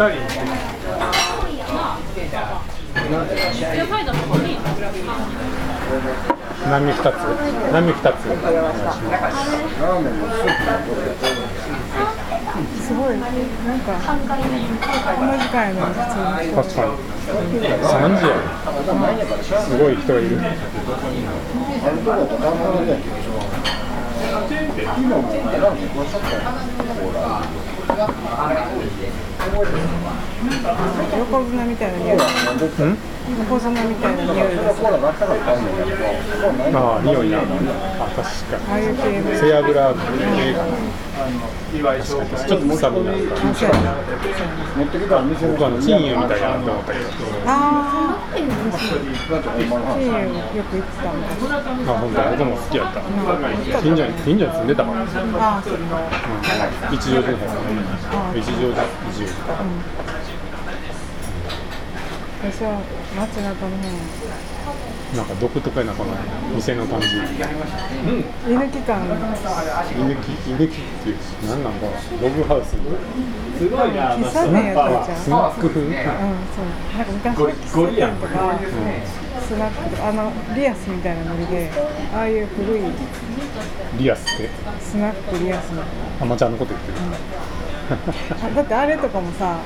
[0.00, 0.24] 波二つ
[7.70, 8.16] 波二つ
[12.80, 13.30] すごいなん
[13.80, 15.92] かこんな時間やのに。
[15.94, 16.16] 普通
[16.54, 16.92] 確かに。
[17.20, 18.32] 3時や
[19.60, 20.40] すごい人がいる。
[31.18, 32.96] 横綱みたいな匂いうん
[33.38, 34.48] 横綱みたいな匂い
[36.74, 37.42] ああ匂いなあ
[38.10, 39.94] 確かああいう系にの背脂系かな
[41.70, 43.94] 確かにちょっと臭みなんかあそうやな
[44.80, 47.04] 僕はあの金魚みたいやなと思ったけど
[47.46, 48.60] ああ金魚
[50.56, 51.28] よく行ってたんだ。
[51.92, 53.00] あ本当僕も好きやった。
[53.82, 55.78] 近所に近所に住んでたから、うん、ああそう。
[56.94, 57.32] 一条寺
[58.34, 59.29] 一条寺一条
[62.42, 62.80] 私は
[63.16, 63.84] 街中の方。
[65.16, 66.14] なんか独特やなこの
[66.54, 67.06] 店の感じ。
[67.08, 71.16] 居抜き感居抜き居抜きっていう
[71.48, 72.22] 何なんだろう。
[72.22, 72.76] ログハウス
[73.58, 73.68] 喫
[74.32, 75.80] 茶店やったじゃんスナック風。
[75.82, 75.98] うん、そ
[76.62, 76.64] う。
[76.96, 78.32] なんか昔の喫茶店とか、
[79.42, 81.70] スナックとか、あのリアスみたいなノリで、
[82.14, 82.80] ああいう古い
[83.98, 84.48] リアスって？
[84.80, 85.82] スナックリアスの。
[86.20, 87.00] あまちゃんのこと言ってる、あ
[88.54, 89.56] だってあれとかもさ、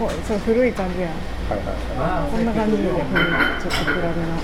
[0.00, 0.06] うん。
[0.06, 1.10] こうそう古い感じやん。
[1.10, 4.36] はいはいはこんな感じで古い、ちょっと暗めの。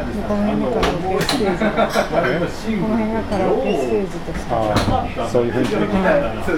[0.00, 1.64] い、この辺にカラオケステージ。
[1.64, 4.52] が、この辺がカラオケステージとして。
[4.52, 4.54] あ
[5.18, 5.66] あそういう雰囲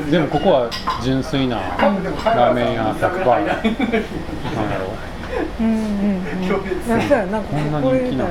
[0.06, 0.10] 気。
[0.10, 0.70] でもここは
[1.02, 3.58] 純粋なラーメン屋100%なんや
[4.78, 4.86] ろ
[5.60, 6.44] うんうんうん。
[6.44, 8.30] いやそうやなんかこんな人気なの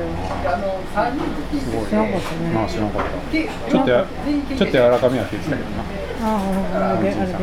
[1.60, 2.50] すごい知らんかったね。
[2.54, 3.70] まあ知らんかった。
[3.70, 4.06] ちょっとや
[4.48, 5.82] ちょっと柔らかめやって言ってたけどな。
[6.24, 7.34] ああ、で、あれで。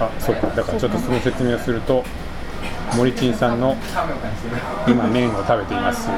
[0.00, 0.46] あそうか。
[0.48, 2.04] だからちょっとその説明をすると
[2.96, 3.76] 森珍さんの
[4.86, 6.08] 「今麺を食べています」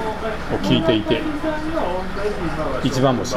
[0.53, 1.23] を聞いていて。
[2.83, 3.37] 一番星、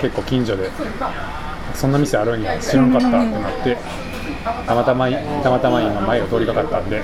[0.00, 0.70] 結構近所で。
[1.74, 2.58] そんな店あるんや。
[2.58, 3.08] 知らんかった。
[3.08, 3.76] ってなって。
[4.66, 7.02] たまたまたまたま今前を通りかかったんで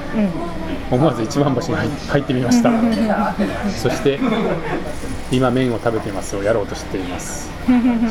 [0.90, 2.70] 思わず一番星に入入ってみました。
[3.70, 4.18] そして
[5.30, 7.50] 今麺を食べていますをやろうとしています。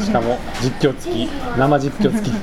[0.03, 1.27] しかも実況付き
[1.57, 2.33] 生実況付き。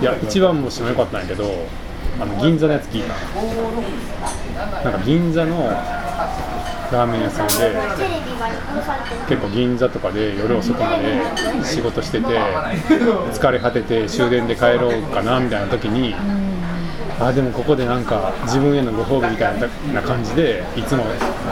[0.00, 1.44] いや一番星も良かったんやけど
[2.20, 3.14] あの銀座のやつ聞いた。
[4.82, 5.70] なんか銀座の
[6.92, 7.54] ラーメン屋さんで
[9.28, 11.20] 結構銀座とかで夜遅くまで
[11.64, 12.26] 仕事してて
[13.32, 16.14] 疲れ果てて終電で帰ろうかなみたいな時に
[17.20, 19.60] あでもここでなんか自分へのご褒美みたい
[19.92, 21.04] な感じでいつも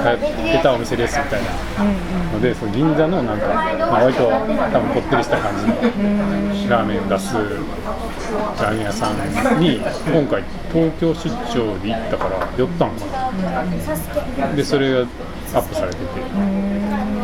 [0.03, 1.51] 通ってたお店ですみたいな
[2.33, 5.75] のでその銀座のなんか、まあ、割と多分こってりした感じの
[6.69, 14.53] ラーメンを出すラーメン屋さんに今回東京出張で行ったから寄ったんかな。
[14.55, 15.01] でそれが
[15.55, 16.05] アップされてて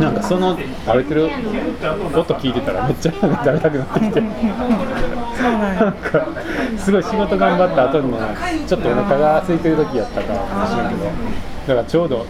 [0.00, 1.24] なんかその食べてる？
[1.26, 5.92] 音聞いてたらめっちゃ食べたくなってきてなん。
[5.92, 6.26] か
[6.78, 8.18] すごい仕事頑張った後にも
[8.66, 11.10] ちょっとお腹が空いてる時やったかもしれんけど
[11.68, 12.26] だからちょうど、ね、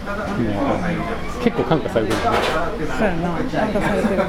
[1.41, 2.37] 結構感化されてるよね
[2.85, 3.29] そうやな。
[3.29, 4.25] なんかされてるな。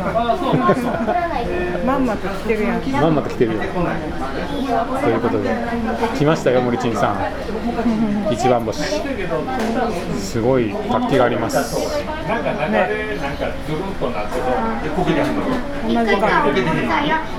[1.85, 2.83] まんまと来てるやん。
[2.93, 3.61] まんまと来てるよ
[5.03, 5.51] ということで
[6.17, 7.17] 来ましたよ森珍さん
[8.33, 8.79] 一番星
[10.21, 11.75] すごい活気があります
[15.91, 16.47] 同じか。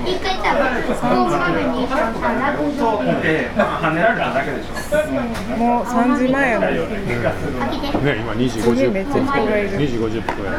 [0.04, 2.92] 一回多分502さんさ落語
[5.56, 6.76] もう3時前やのに。
[7.70, 9.78] ね今2時次めっ50ちゃ人がい分る。
[9.78, 10.50] 2時50分や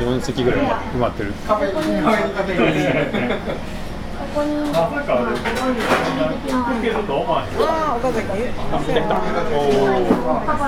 [0.00, 1.54] 4席ぐらい埋まってるこ
[4.34, 4.78] こにあ
[7.92, 8.26] あ、岡崎。
[8.28, 8.34] そ
[8.92, 9.20] うやな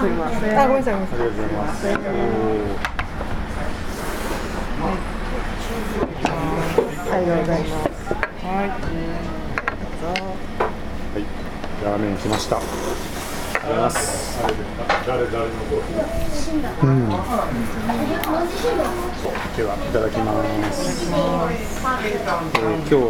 [0.01, 0.59] すいません。
[0.59, 1.15] あ、ごめんなさい、ごめんなさい。
[1.15, 1.87] ありがとうございます
[7.11, 8.15] ありがとうございます。
[8.45, 8.69] はい。
[8.69, 8.75] ど
[10.11, 10.23] うぞ。
[11.15, 11.25] はい
[11.85, 12.59] ラーメン来ました
[13.65, 15.57] ありがとうございま
[16.31, 16.53] す。
[16.83, 17.09] うん。
[19.57, 23.01] ではいただきます、えー今日の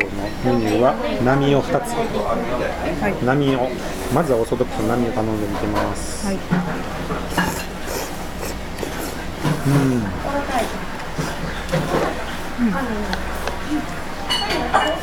[0.45, 1.91] メニューは波を2つ？
[1.91, 3.13] はい。
[3.25, 3.69] 波を
[4.15, 6.39] まずはオーソドックスの波を頼んでみてます、はい。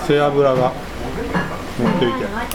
[0.07, 0.71] 背脂が
[1.81, 2.47] 乗っていてあ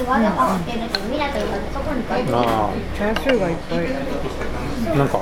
[2.94, 3.87] チャーシューがいっぱい。
[4.93, 4.96] あ。
[4.96, 5.20] なんか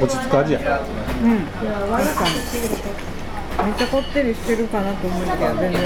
[0.00, 0.60] 落ち着く味や。
[0.60, 1.40] うん。
[1.46, 1.66] 確
[2.14, 2.30] かに
[3.64, 5.82] めっちゃこってりしてるかなと思うけど全然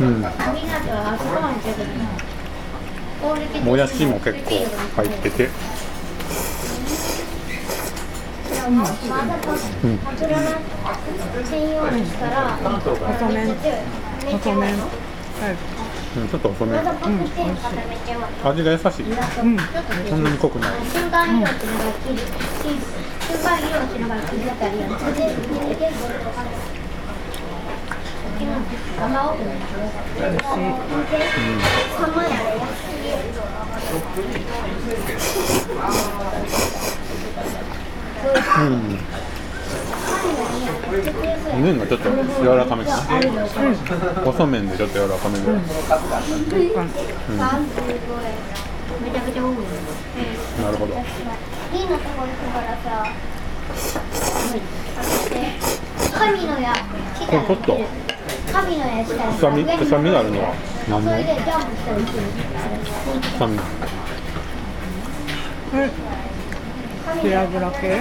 [0.00, 0.24] うん
[3.64, 4.54] もやしも結構
[4.96, 5.48] 入ってて。
[8.62, 8.84] うん、
[11.44, 13.56] 専用にしたら、細麺。
[14.30, 14.78] 細麺。
[15.40, 16.76] はいうん、ちょっと細め。
[16.76, 19.04] わざとくて固めては味が優しい。
[19.06, 19.58] うん。
[20.08, 20.70] そんなに濃くない。
[20.90, 22.18] 瞬間色っていうのが切る
[23.30, 23.60] 瞬間
[24.08, 24.74] が切ったり
[38.60, 39.09] うん
[40.90, 42.10] 麺がちょっと
[42.42, 42.96] 柔らかめかな
[44.24, 45.46] 細麺でちょっと柔らかめで、
[49.00, 49.54] めちゃくちゃ多い
[50.62, 50.94] なるほど
[56.12, 56.74] 神の矢
[57.18, 57.78] 来たらこれちょっと
[58.52, 60.54] 神の矢臭み臭みがあるのは
[60.88, 61.12] 何の
[63.22, 63.58] 臭み
[65.70, 65.90] はい
[67.22, 68.00] 背脂系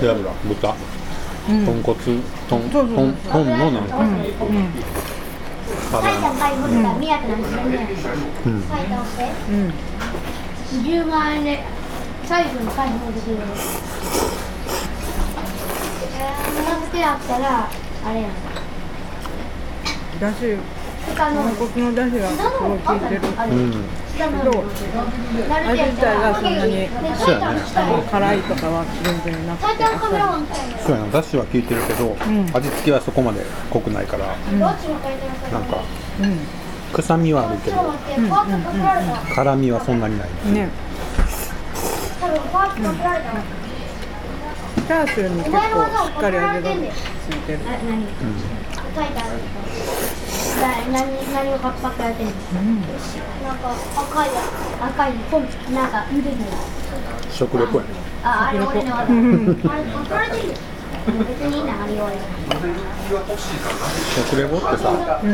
[0.00, 0.14] 背脂
[0.60, 0.74] 豚。
[1.48, 1.64] うん。
[1.66, 3.96] 豚骨豚そうそう豚豚のなんか。
[3.98, 4.72] うんうん。
[5.90, 7.88] 埼玉買い物が見なくなってね
[8.46, 8.62] うん。
[8.68, 9.72] 埼玉してうん。
[10.84, 11.62] 10万円で
[12.24, 13.42] 最後に解放できるの
[16.64, 17.68] 片付けあったら
[18.06, 18.30] あれやん。
[20.20, 20.56] だし
[21.14, 23.20] 豚骨のだしがすごい効いてる
[23.50, 23.84] うん
[24.18, 27.60] どう味自体がそんなにそうやね
[28.10, 29.84] 辛いとかは全然なくて
[30.84, 32.50] そうやなだしは効いてるけど、ん。
[32.52, 34.36] 味付けはそこまで濃くないからどっ
[34.80, 35.80] ちも書いてなんかっ
[36.92, 39.34] 臭みはあるけどちょっと待って、パーッとかけられた。
[39.34, 40.28] 辛みはそんなにない。
[40.46, 40.54] うん。
[40.54, 40.68] ね
[42.20, 43.30] 多分パーッとかけられた。
[44.88, 45.60] チャーシューに結構し
[46.08, 46.76] っかり味がつ
[47.34, 47.58] いてる？
[50.60, 52.32] 何、何をパやってんの？
[52.32, 54.28] うんなんか赤い、
[54.80, 55.42] 赤いポン、
[55.74, 56.04] なんか。
[57.30, 57.90] 食レポやね
[58.24, 59.02] あ、あれ俺の技。
[59.02, 60.54] あれ、取られてるよ。
[61.06, 62.18] 別にいいな、あれ俺。
[64.26, 65.30] 食レポってさ、うん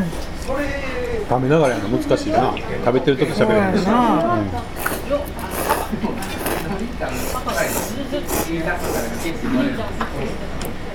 [1.27, 2.53] 食べながらやるの難しいな
[2.85, 4.51] 食べてる時喋れへんし、そうやなうん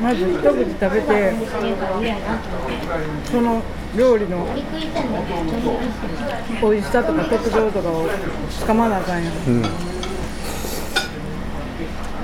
[0.01, 1.33] まず一口食べて
[3.31, 3.61] その
[3.95, 4.47] 料理の。
[6.61, 8.07] 美味しさとか特徴とかを
[8.49, 9.65] つかまなあかんやんうんい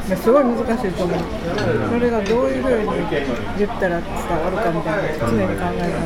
[0.09, 1.19] やすごい難しいと思う
[1.89, 2.85] それがどういうふうに
[3.57, 6.03] 言ったら伝わるかみたいな常に考えながら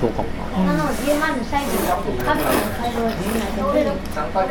[0.00, 0.28] そうかも
[0.64, 2.48] なあの10万のサイズがカビの
[2.78, 3.98] 改良してないけど、俺のこ
[4.40, 4.48] れ。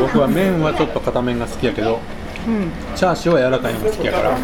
[0.00, 4.42] 僕は麺はちょっと硬麺が好きやけどうんチャーシューは柔らかいのが好きやから、チ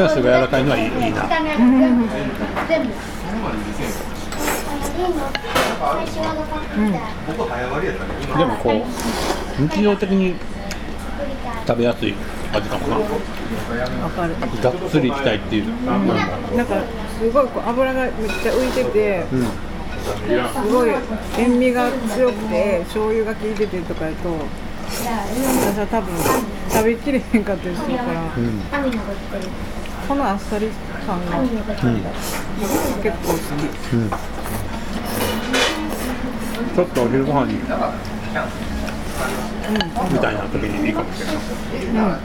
[0.00, 1.28] ャーシューが柔らかいのはいいいいな。
[8.36, 10.34] でもこう日常的に
[11.66, 12.14] 食べやすい
[12.52, 12.96] 味かもな。
[12.98, 14.34] わかる。
[14.60, 16.14] がっつりいきたいっていう、なんか
[16.56, 16.82] なんか
[17.18, 19.46] すごいこう油がめっちゃ浮いててうん。
[20.04, 20.10] す
[20.70, 20.90] ごい
[21.38, 24.36] 塩味が強くて醤油が効いててとかやと
[24.84, 25.06] 私
[25.78, 26.14] は多分
[26.74, 28.20] 食べきれへんかったりするから。
[28.20, 28.28] うん。
[30.08, 30.68] このあっさり
[31.06, 31.38] 感が。
[31.38, 31.54] うんる。
[33.02, 33.40] 結構好き
[33.94, 34.10] うん
[36.74, 37.60] ちょっとお昼ご飯にみ
[40.18, 41.36] たいな時にいいかもしれない、
[41.94, 42.18] ま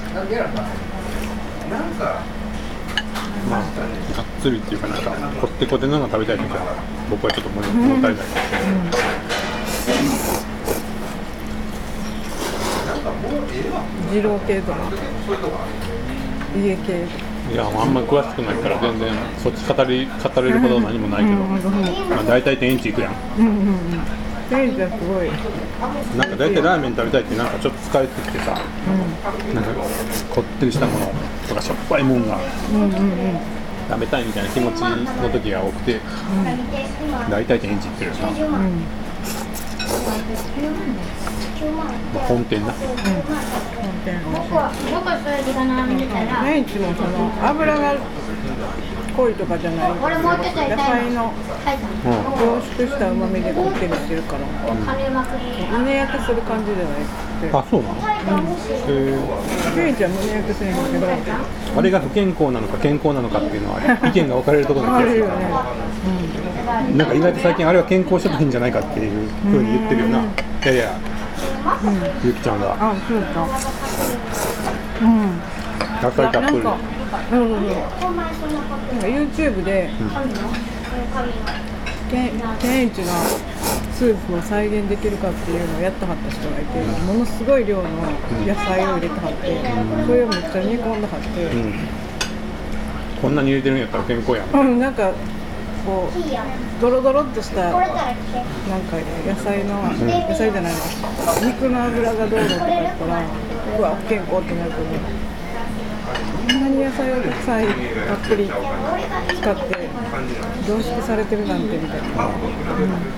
[3.59, 6.75] あ、がっつりっていうかなんかこってこてのが食べたい時は
[7.09, 8.25] 僕はちょっと物物足りない、
[14.11, 14.77] 二郎系とか。
[16.57, 17.05] 家系
[17.51, 23.13] いやあんまり詳しくないから全然そっち語り語れるほど何もないけど、うんうんまあ、大体天一行くやん。
[23.39, 23.53] うんうん。
[23.53, 25.29] うん店長すごい。
[26.17, 28.59] なんか大体ラーメン食べたいってなんかちょっと疲れてきてさ
[29.53, 29.71] なんか
[30.33, 31.05] こってりしたもの
[31.47, 32.39] とかしょっぱいもんが
[32.73, 32.91] うんうんうん。
[33.87, 35.99] 食べたいみたいな気持ちの時が多くて
[37.29, 38.61] 大体天一行ってるよな、ま10万。
[38.61, 38.67] うん。
[38.67, 38.71] 9万。
[38.71, 39.08] あ、
[42.27, 42.81] 本店な本
[44.05, 46.41] 店僕は僕はそれでかな見たら。
[46.43, 47.95] メンチもその油が
[49.15, 51.33] 濃いとかじゃない俺もうちょっとやり野菜の。
[52.39, 54.39] 凝縮した旨味でこってりしてるから
[54.95, 55.67] 金まくり。
[55.67, 57.95] 胸焼けする感じじゃないくてあそうなの？
[58.19, 59.17] へ
[59.75, 60.73] メンチは胸焼けせん。
[60.75, 61.17] けどえ
[61.77, 65.47] あれが不健康なのか健康なのかっていうのは意見が分かれるところなあ気がするるよね
[66.97, 70.23] なんか意外と最近あれは健康食品じゃないかっていうふうに言ってるよな、い
[70.65, 70.97] やいや
[72.23, 72.73] ゆきちゃんが。
[72.79, 73.47] あそうか。
[75.01, 75.39] うん。
[76.01, 76.77] 野菜たっぷりなんか
[77.31, 77.39] うん。
[77.39, 77.75] うんうんなん。
[77.75, 79.89] か YouTube で
[82.11, 83.13] け健一が
[83.99, 87.83] スープを再現できるかっていうのをやってはった人がいてものすごい量の
[88.47, 89.59] 野菜を入れてはって
[90.07, 91.43] それをめっちゃ煮込んではって。
[91.43, 91.73] うん。
[93.21, 94.47] こんなに入れてるんやったら健康やん。
[94.55, 95.11] うんなんか
[95.85, 98.95] こうドロドロっとしたなんか
[99.27, 100.79] 野菜の、野菜じゃないわ
[101.43, 103.27] 肉の脂がどうのとか言ったら
[103.79, 104.83] うわ不健康ってなるけど
[106.47, 107.73] こんなに野菜をたくさんた
[108.15, 109.89] っぷり使って
[110.67, 112.29] 凝縮されてるなんてみたいな。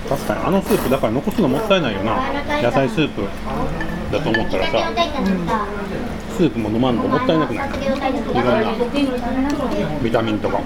[0.09, 2.17] 確かにあのスープだから残すのもったいないよな。
[2.61, 3.23] 野菜スープ
[4.11, 4.91] だと思ったらさ
[6.37, 8.05] スープも飲まんともったいなくないいろんな。
[10.03, 10.61] ビタミンとか。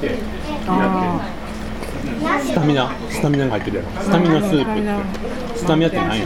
[0.67, 1.19] あ
[2.41, 3.89] スタミナスタミナが入ってるやろ。
[4.01, 4.83] スタミナスープっ
[5.53, 5.59] て。
[5.59, 6.25] スタミナって何や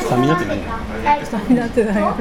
[0.00, 0.56] スタミナって何？
[1.24, 2.16] スタミナってないやろ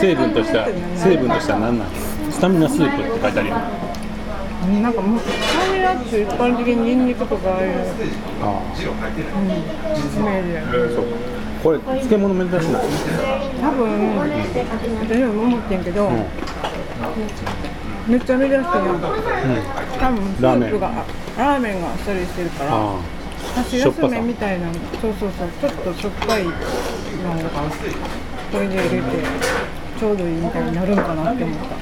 [0.00, 1.90] 成分としては成分としては何なの
[2.30, 3.60] スタミナスープって書いてあるやん。
[4.82, 8.80] なんかもうスタミナって一般的にニンニクとかああいうあイ
[10.22, 11.04] メージそう。
[11.62, 12.80] これ漬物珍しな。
[12.80, 12.82] い
[13.60, 16.24] 多分私も思ってんけど、うん。
[18.06, 18.64] めっちゃ珍しいやん。
[18.64, 18.68] 多
[20.12, 21.04] 分スラープが
[21.38, 21.80] ラーメン。
[21.80, 22.98] があっさりしてるからあ
[23.54, 26.60] 箸休めみたいなそうそうそうちょっとしょっぱいのが
[28.52, 29.08] これで入れて
[29.98, 31.78] ちょうどいいみたいになるんかなって思ったあ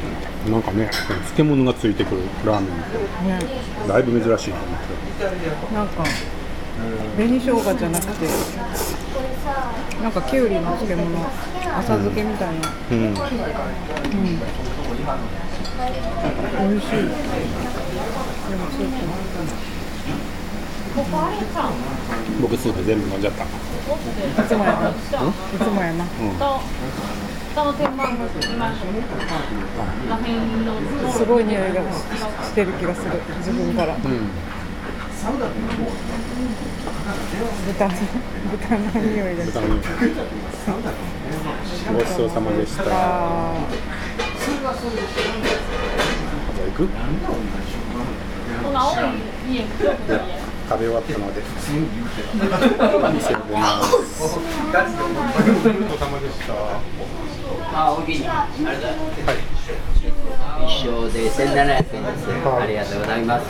[0.51, 3.63] なんかね漬物がついてくるラーメンってね。
[3.89, 5.75] だいぶ珍しいと思って。
[5.75, 6.05] なんか
[7.17, 8.27] 紅生姜じゃなくて
[10.03, 11.27] なんかきゅうりの漬物
[11.79, 12.69] 浅漬けみたいな。
[12.91, 12.97] うん。
[12.97, 13.15] うん。
[13.15, 13.21] 美
[16.77, 16.91] 味しい。
[16.91, 17.05] で
[18.57, 18.93] もスープ
[22.41, 23.47] 僕スープ全部飲んじゃったい
[24.47, 24.91] つもやな。
[24.91, 25.09] いつ
[25.71, 26.05] もやな。
[31.13, 31.97] すごい匂いがし
[32.47, 33.11] してる気がする。
[33.39, 33.95] 自分から。
[33.95, 34.01] うん
[37.67, 37.95] 豚の
[38.51, 39.53] 豚の匂いがする。
[39.53, 40.11] 豚の匂い
[41.95, 42.95] ごちそうさまでしたじゃ
[46.67, 46.89] 行く？
[50.09, 50.42] で
[50.73, 51.71] 食べ終わったのでいます。
[60.65, 62.27] 一生で千七百円です。
[62.31, 63.47] ありがとうございます。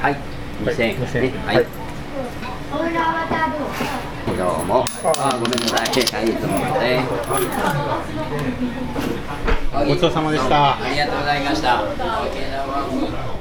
[0.00, 0.16] はい。
[0.64, 1.34] 二千円ですね。
[1.44, 1.66] はい。
[4.26, 4.84] どうも。
[5.04, 5.86] あ、ごめんなさい。
[5.86, 7.06] はい、どうもね。
[9.86, 13.35] ごちそうさまでしたありがとうございました。